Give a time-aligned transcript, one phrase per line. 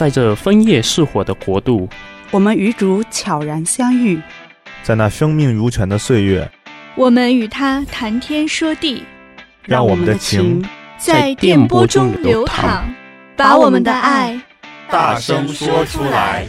[0.00, 1.86] 在这枫叶似火的国度，
[2.30, 4.18] 我们与主悄然相遇，
[4.82, 6.50] 在那生命如泉的岁月，
[6.94, 9.04] 我们与他谈天说地，
[9.62, 10.66] 让我们的情
[10.96, 12.90] 在电波中流淌，
[13.36, 14.40] 把我们的爱
[14.88, 16.46] 大声说出来。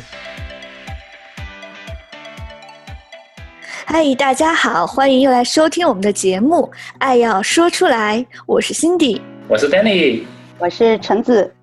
[3.84, 10.22] 嗨，大家好，欢迎又来收听我们的节目《爱要说出来》，我是 Cindy，我是 Danny，
[10.58, 11.54] 我是橙子。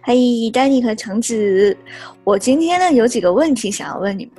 [0.00, 1.76] 嗨，Danny 和橙子，
[2.22, 4.34] 我今天呢有几个问题想要问你们。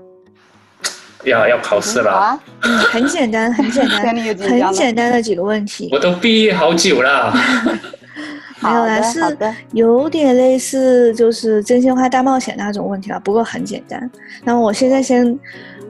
[1.23, 5.89] 要要考试了，好啊，嗯，很简单，很简单， 很简单的几个问题。
[5.91, 7.33] 我都毕业好久了。
[8.61, 9.19] 没有啦，是
[9.73, 14.09] 有点类似，就是真心话大冒险那种问题啊，不过很简单。
[14.43, 15.37] 那么我现在先，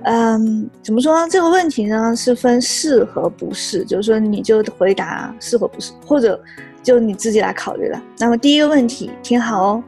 [0.03, 1.27] 嗯，怎么说呢？
[1.29, 6.41] 这个问题呢是分是和不是，就是说你就回答是或不是，或者。
[6.85, 7.99] 就你自己来考虑了。
[8.19, 9.83] 那么第一个问题，听好哦。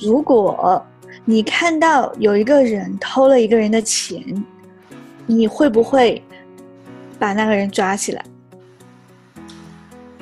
[0.00, 0.80] 如果
[1.24, 4.22] 你看到有一个人偷了一个人的钱，
[5.26, 6.22] 你会不会
[7.18, 8.24] 把那个人抓起来？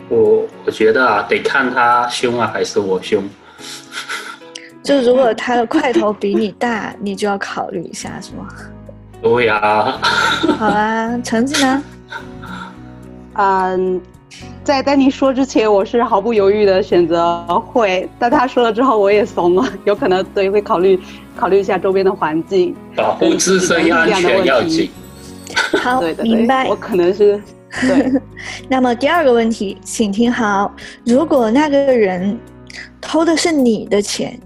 [0.09, 3.23] 我我觉得啊，得看他凶啊，还是我凶。
[4.83, 8.49] 就如果他的块头比你大，你就要考虑一下，是吗？
[9.21, 9.99] 对呀。
[10.57, 11.83] 好啊，橙子呢？
[13.35, 14.01] 嗯。
[14.69, 21.01] 在丹尼说之前，我是毫不犹豫的选择会，但他说了之后，我也怂了， 有可能对会考虑
[21.35, 24.91] 考虑一下周边的环境，保护自身安全要紧。
[25.79, 26.69] 好，对的对，明白。
[26.69, 27.41] 我可能是
[27.81, 28.13] 对。
[28.69, 30.71] 那么第二个问题，请听好：
[31.03, 32.39] 如果那个人
[33.01, 34.39] 偷的是你的钱，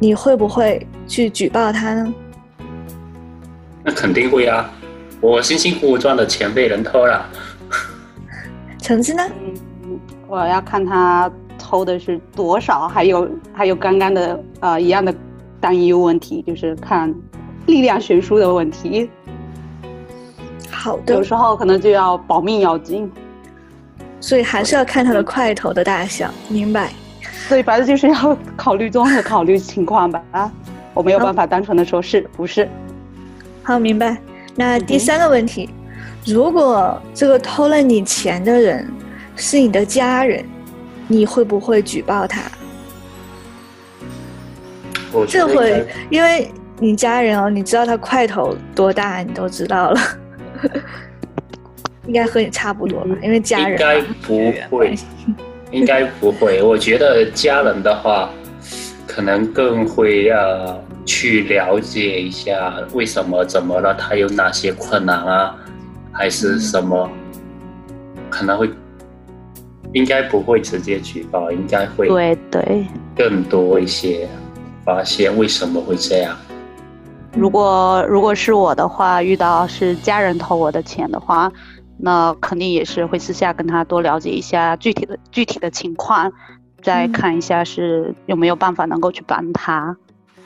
[0.00, 2.12] 你会不会去举报他呢？
[3.84, 4.68] 那肯定会啊！
[5.20, 7.24] 我辛辛苦苦赚的钱被人偷了。
[8.84, 9.22] 橙子呢？
[9.82, 15.12] 嗯，我要看他偷的是多少，还有还有刚刚的呃一样的
[15.58, 17.12] 担忧问题，就是看
[17.64, 19.08] 力量悬殊的问题。
[20.70, 23.10] 好的，有时候可能就要保命要紧，
[24.20, 26.30] 所以还是要看他的块头的大小。
[26.50, 26.92] 明白？
[27.48, 30.22] 所以反正就是要考虑综合考虑情况吧。
[30.32, 30.52] 啊，
[30.92, 32.68] 我没有办法单纯的说是不是。
[33.62, 34.18] 好，明白。
[34.54, 35.70] 那第三个问题。
[35.72, 35.83] 嗯
[36.26, 38.90] 如果这个偷了你钱的人
[39.36, 40.44] 是你的家人，
[41.06, 42.42] 你会不会举报他？
[45.28, 50.00] 这回因为你家人哦，你知道他块头多大，你都知道了，
[52.06, 53.14] 应该和你差不多吧？
[53.22, 54.94] 因为家人应该不会，
[55.70, 56.62] 应该不会。
[56.62, 58.30] 我觉得家人的话，
[59.06, 65.54] 可能更会要去了解一下为什么、怎么了，他有哪些困难啊。
[66.14, 67.10] 还是什么？
[68.30, 68.70] 可能会，
[69.92, 72.86] 应该不会直接举报，应该会对对
[73.16, 74.28] 更多一些，
[74.84, 76.36] 发现为什么会这样。
[77.36, 81.50] 如果如果是我的话，遇到是家人偷我的钱的话，
[81.98, 86.32] 那肯定也是会私下跟他多了解一下具体的具体的情况，
[86.80, 89.96] 再看一下是有没有办法能够去帮他。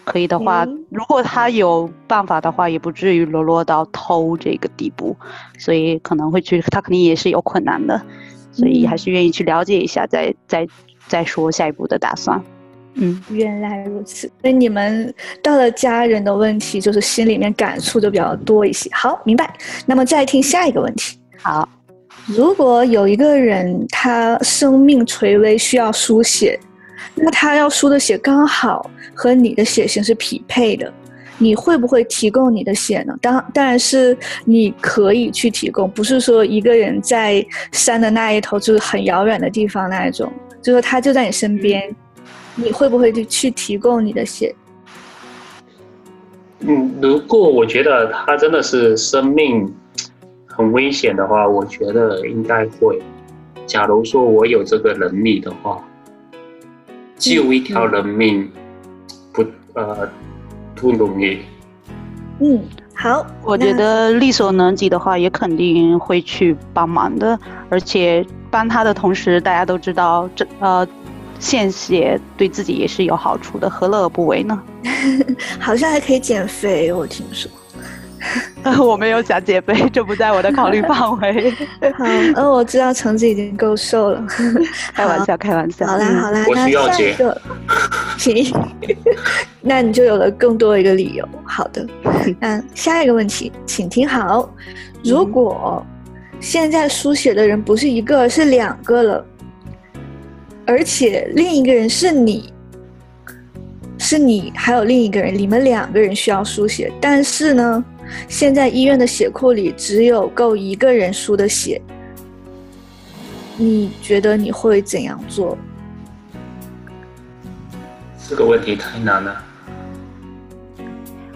[0.08, 5.14] 可以的话，如果他有办法的话，也不至于沦落到偷这个地步，
[5.58, 8.00] 所以可能会去，他肯定也是有困难的，
[8.50, 10.66] 所以还是愿意去了解一下，再再
[11.06, 12.42] 再说下一步的打算。
[12.94, 14.26] 嗯，原来如此。
[14.40, 18.88] 所以你们到了家人的问题，就是心里面感触就比较多一些。
[18.94, 19.52] 好，明白。
[19.84, 21.18] 那么再听下一个问题。
[21.42, 21.68] 好，
[22.26, 26.58] 如果有一个人他生命垂危需要输血。
[27.14, 30.92] 那他要输的血刚好和你的血型是匹配的，
[31.38, 33.16] 你会不会提供你的血呢？
[33.20, 40.32] 当当然是你可以去提供，不是说一个人在山的那一头，就是很遥远的地方那一种，
[40.62, 41.94] 就是他就在你身边，
[42.56, 44.54] 你会不会去去提供你的血？
[46.60, 49.72] 嗯，如果我觉得他真的是生命
[50.46, 53.00] 很危险的话，我觉得应该会。
[53.66, 55.80] 假如说我有这个能力的话。
[57.18, 58.50] 救一条人命
[59.32, 60.08] 不，不呃
[60.74, 61.38] 不容易。
[62.40, 62.62] 嗯，
[62.94, 67.38] 好，我觉得力所能及的话，也肯定会去帮忙的。
[67.68, 70.86] 而且帮他的同时，大家都知道，这呃
[71.40, 74.62] 献血对自己也是有好处的，何乐而不为呢？
[75.58, 77.50] 好像还可以减肥，我听说。
[78.80, 81.50] 我没有想减肥，这不在我的考虑范围。
[81.96, 82.04] 好，
[82.34, 84.26] 呃，我知道橙子已经够瘦了，
[84.94, 85.86] 开玩笑，开玩笑。
[85.86, 87.40] 好啦，好啦，那下一个，
[88.16, 88.54] 行，
[89.60, 91.28] 那你就有了更多一个理由。
[91.44, 91.86] 好的，
[92.40, 94.48] 那下一个问题，请听好：
[95.04, 95.84] 如果
[96.40, 99.26] 现在书写的人不是一个，是两个了，
[100.66, 102.52] 而且另一个人是你，
[103.98, 107.84] 是你还有另一个人，你们两个人需要书写，但是呢，
[108.28, 111.80] 现在医院的血库里只有够一个人输的血，
[113.56, 115.56] 你觉得你会怎样做？
[118.28, 119.42] 这个问题太难了，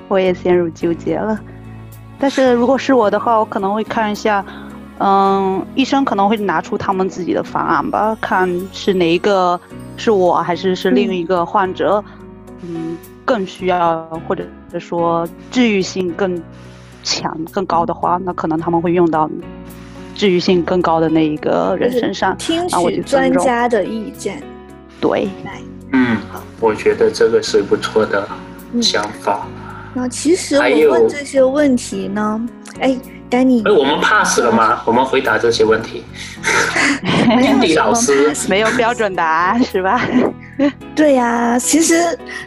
[0.08, 1.40] 我也陷入纠结了。
[2.18, 4.44] 但是如果是我的话，我可能会看一下，
[4.98, 9.58] 嗯，医生可能会拿出他们自己的方案吧，看是哪一个
[9.96, 12.04] 是我还是是另一个患者，
[13.32, 14.44] 更需要或者
[14.78, 16.38] 说治愈性更
[17.02, 19.26] 强更高的话，那可能他们会用到
[20.14, 22.36] 治愈性更高的那一个人身上。
[22.36, 24.42] 听取专家的意见，
[25.00, 25.26] 对，
[25.92, 26.18] 嗯，
[26.60, 28.28] 我觉得这个是不错的
[28.82, 29.46] 想法。
[29.46, 29.58] 嗯
[29.94, 32.40] 那其实我问这些问题呢，
[32.80, 32.98] 哎，
[33.28, 34.82] 丹尼，哎，我们 pass 了吗？
[34.86, 36.02] 我们回答这些问题，
[37.28, 40.00] 丹尼老师没有标准答案是吧？
[40.94, 41.94] 对呀，其实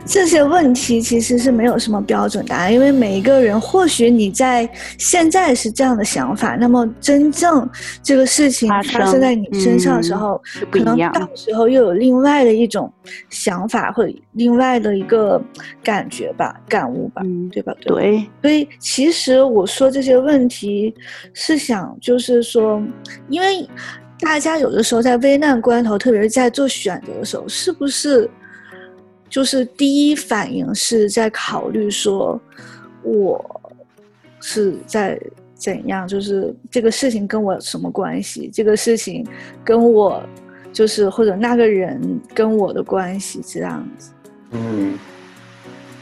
[0.06, 7.68] 这些问题其实是没有什么标准答案，因为每一个人，或许你在现在是这样的想法，那么真正
[8.04, 12.92] 这个事情发生在你身上的时候，嗯、可能到时候又有另外的一种
[13.30, 15.42] 想法，或另外的一个
[15.84, 17.74] 感觉吧、感悟吧，嗯、对吧？
[17.82, 18.24] 对。
[18.42, 20.94] 所以其实我说这些问题
[21.34, 22.82] 是想，就是说，
[23.30, 23.68] 因为。
[24.20, 28.30] 大家有的时候在危难关头，特别是在做选择的时候，是不是
[29.30, 32.40] 就是第一反应是在考虑说，
[33.04, 33.62] 我
[34.40, 35.20] 是在
[35.54, 36.08] 怎样？
[36.08, 38.50] 就是这个事情跟我有什么关系？
[38.54, 39.28] 这个事情
[39.64, 40.24] 跟我
[40.72, 44.12] 就是或者那个人跟我的关系这样子？
[44.52, 44.98] 嗯，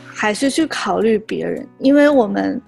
[0.05, 1.67] 还是去考虑别人？
[1.79, 2.61] 因为我们，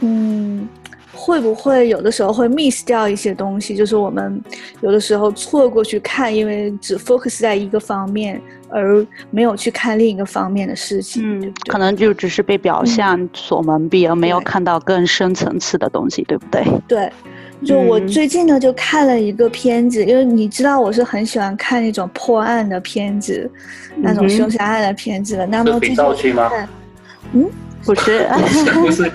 [0.00, 0.66] 嗯。
[1.14, 3.74] 会不会有的时候会 miss 掉一些东西？
[3.74, 4.40] 就是我们
[4.80, 11.22] 有的时候错过去看，因为只 focus 在一个方面，而没有去看另一个方面的事情。
[11.24, 16.64] 嗯，对对，可能就只是被表象所蒙蔽，嗯，而没有看到更深层次的东西，对，对不对？
[16.88, 17.12] 对，
[17.64, 23.50] 就我最近呢就看了一个片子，嗯，因为你知道我是很喜欢看那种破案的片子，
[23.96, 25.46] 嗯，那种凶杀案的片子的。
[25.46, 26.68] 那么最近看，
[27.32, 27.48] 嗯。
[27.86, 28.26] 不是，
[28.72, 29.12] 不是。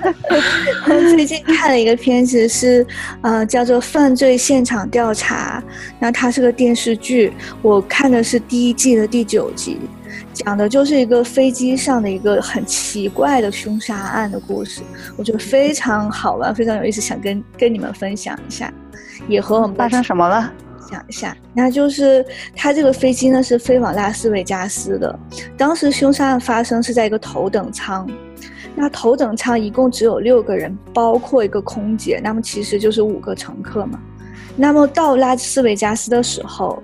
[0.85, 2.87] 我 最近看了一个片子是，是
[3.21, 5.63] 呃，叫做《犯罪现场调查》，
[5.99, 7.33] 那它是个电视剧，
[7.63, 9.79] 我看的是第一季的第九集，
[10.33, 14.81] 讲的就是一个飞机上的一个很奇怪的凶杀案的故事，
[15.17, 18.71] 我觉得非常好玩，非常有意思，想跟跟你们分享一下，
[19.27, 20.53] 也和我们发生什么了？
[20.91, 22.25] 讲一下，那就是
[22.55, 25.19] 他这个飞机呢是飞往拉斯维加斯的，
[25.57, 28.07] 当时凶杀案发生是在一个头等舱。
[28.81, 33.99] 那头等舱一共只有六个人，包括一个空姐，那么其实就是五个乘客嘛。
[34.55, 36.81] 那么到拉斯维加斯的时候，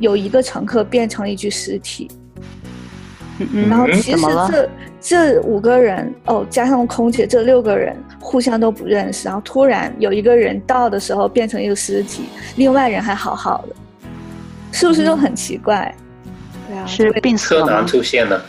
[0.00, 2.10] 有一个乘客变成了一具尸体。
[3.38, 4.70] 嗯，然后其实这
[5.00, 12.24] 这五个人哦，加上空姐这六个人互相都不认识，然后突然有一个人到的时候变成一个尸体，
[12.56, 13.74] 另外人还好好的，
[14.72, 15.90] 是不是就很奇怪？
[16.26, 17.66] 嗯、对啊，是病死了吗？
[17.66, 18.44] 柯南出现了。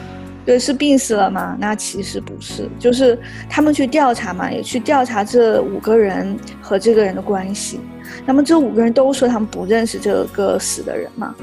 [0.46, 1.56] 对，是病死了吗？
[1.60, 3.18] 那其实不是，就是
[3.48, 7.80] 他们去调查嘛，也去调查这五个人和这个人的关系。
[8.26, 11.34] 那么这五个人都说他们不认识这个死的人嘛，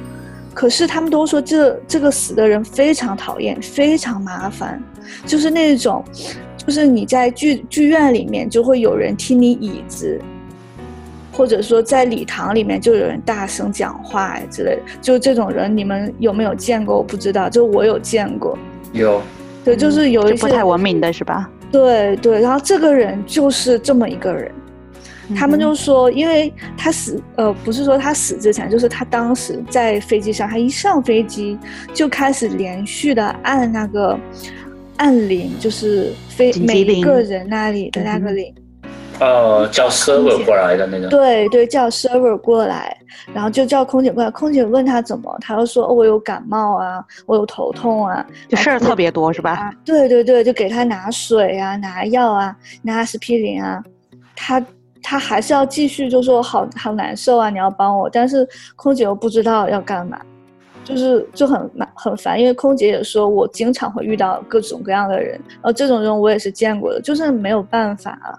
[0.52, 4.82] 可是他们都说这这个死的人非常讨厌，非常麻烦，
[5.24, 6.04] 就是那种，
[6.56, 10.20] 就是你在剧剧院里面就会有人踢你椅子，
[11.32, 16.96] 或者说在礼堂里面就有人大声讲话之类的，就这种人你们有没有见过？
[16.96, 18.58] 我不知道，就我有见过。
[18.92, 19.22] 有，
[19.64, 21.50] 对，就是有一些、嗯、不太文明的是吧？
[21.70, 24.50] 对对，然后这个人就是这么一个人，
[25.28, 31.58] 嗯、他们就说，因为他死，呃，不是说他死之前，就是他当时在飞机上，他一上飞机
[31.92, 34.18] 就开始连续的按那个
[34.96, 38.52] 按铃，就是飞每一个人那里的那个铃。
[38.56, 38.62] 嗯
[39.20, 41.08] 呃，叫 server 过来的那个。
[41.08, 42.96] 对对，叫 server 过来，
[43.34, 44.30] 然后就叫空姐过来。
[44.30, 49.72] 空姐问他怎么，他就说：“哦，我有感冒啊，我有头痛啊。”就事儿特别多是吧？
[49.84, 53.82] 对对对，就给他拿水啊，拿药啊，拿阿司匹林啊。
[54.36, 54.64] 他
[55.02, 58.08] 他还是要继续，就说好好难受啊，你要帮我。
[58.08, 58.46] 但是
[58.76, 60.20] 空姐又不知道要干嘛，
[60.84, 68.38] 就是就很很烦，因为空姐也说我经常会遇到各种各样的人，然后这种人我也是见过的，就是没有办法啊。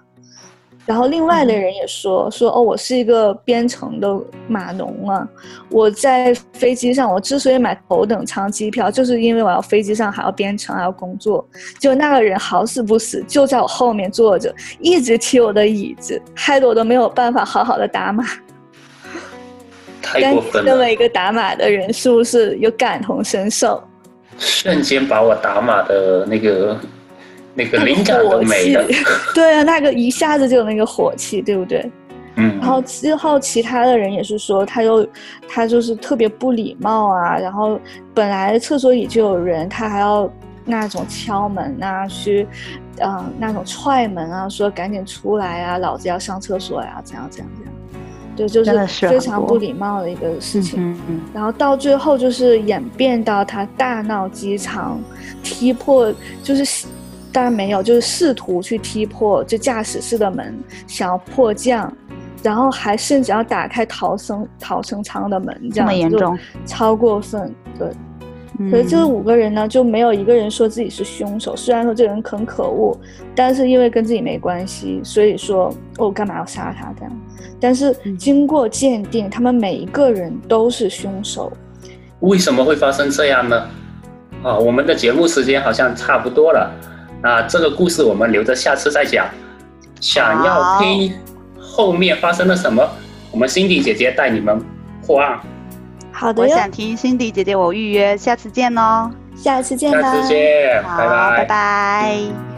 [0.86, 5.28] 然后另外的人也说、嗯、说哦，我是一个编程的码农啊，
[5.70, 11.46] 我在飞机上，我之所以买头等舱机票，就是因为我要飞机上还要编程还要工作。
[11.78, 18.24] 就那个人好死不死就在我后面坐着，一直踢我的椅子，害得我都没有办法好好的打码。
[20.02, 20.70] 太过分了。
[20.70, 23.80] 身为一个打码的人，是不是有感同身受？
[24.38, 26.76] 瞬间把我打码的那个
[27.60, 28.84] 那个灵感都没了。
[29.34, 31.90] 对啊，那个一下子就有那个火气，对不对？
[32.36, 32.58] 嗯。
[32.58, 35.06] 然后之后其他的人也是说，他又
[35.48, 37.36] 他就是特别不礼貌啊。
[37.36, 37.78] 然后
[38.14, 40.30] 本来厕所里就有人，他还要
[40.64, 42.46] 那种敲门啊，去，
[42.98, 47.74] 呃，那种踹门啊，说赶紧出来啊，老子要上厕所呀，怎样怎样怎样。
[48.36, 50.80] 对，就是非常不礼貌的一个事情。
[50.80, 51.20] 嗯嗯。
[51.34, 54.98] 然后到最后就是演变到他大闹机场，
[55.42, 56.12] 踢破
[56.42, 56.86] 就是。
[57.32, 61.92] 当然没有，就是试图去踢破就驾驶室的门，想要迫降，
[62.42, 67.54] 然后还甚至要打开逃生逃生舱的门，这样这么严重，超过分。
[67.78, 67.88] 对，
[68.58, 71.54] 嗯、所以这五个人呢，就没有一个人说自己是凶手。
[71.54, 72.98] 虽然说这个人很可恶，
[73.34, 77.20] 但是因为跟自己没关系，所以说我干嘛要杀他这样？
[77.60, 81.52] 但是经过鉴定，他们每一个人都是凶手。
[82.20, 83.68] 为什么会发生这样呢？
[84.42, 86.70] 啊，我们的节目时间好像差不多了。
[87.22, 89.26] 那这个故事我们留着下次再讲。
[90.00, 91.12] 想要听
[91.60, 92.88] 后面发生了什么，
[93.30, 94.58] 我们 Cindy 姐姐带你们
[95.06, 95.38] 破案。
[96.10, 99.10] 好的，我想听 Cindy 姐姐，我预约，下次见喽。
[99.36, 102.49] 下次见，下次见，好，拜拜，拜拜。